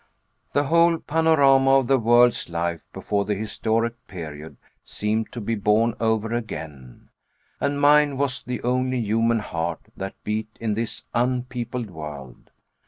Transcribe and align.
The 0.53 0.63
whole 0.63 0.97
panorama 0.97 1.77
of 1.77 1.85
the 1.85 1.99
world's 1.99 2.49
life 2.49 2.81
before 2.91 3.23
the 3.23 3.35
historic 3.35 4.07
period, 4.07 4.57
seemed 4.83 5.31
to 5.31 5.39
be 5.39 5.53
born 5.53 5.93
over 5.99 6.33
again, 6.33 7.09
and 7.59 7.79
mine 7.79 8.17
was 8.17 8.41
the 8.41 8.63
only 8.63 8.97
human 8.99 9.37
heart 9.37 9.81
that 9.95 10.15
beat 10.23 10.57
in 10.59 10.73
this 10.73 11.03
unpeopled 11.13 11.91
world! 11.91 12.49